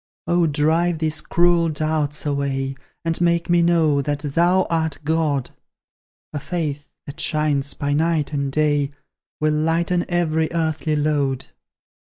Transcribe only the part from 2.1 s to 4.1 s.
away; And make me know,